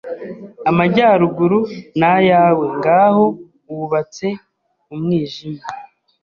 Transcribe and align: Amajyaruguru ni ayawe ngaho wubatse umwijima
Amajyaruguru 0.69 1.59
ni 1.99 2.05
ayawe 2.13 2.65
ngaho 2.77 3.25
wubatse 3.71 4.27
umwijima 4.93 5.63